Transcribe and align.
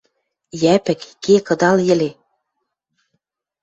Йӓпӹк, 0.61 1.01
ке, 1.23 1.35
кыдал, 1.47 1.77
йӹле!.. 1.87 2.09